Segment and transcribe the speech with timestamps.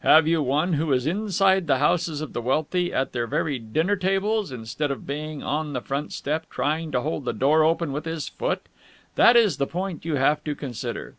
[0.00, 3.96] Have you one who is inside the houses of the wealthy, at their very dinner
[3.96, 8.06] tables, instead of being on the front step, trying to hold the door open with
[8.06, 8.62] his foot?
[9.16, 11.16] That is the point you have to consider.'